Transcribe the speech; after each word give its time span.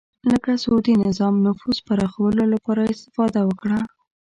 لکه 0.31 0.51
سعودي 0.63 0.93
نظام 1.07 1.33
نفوذ 1.47 1.77
پراخولو 1.87 2.43
لپاره 2.53 2.81
استفاده 2.93 3.39
وکړه 3.45 3.79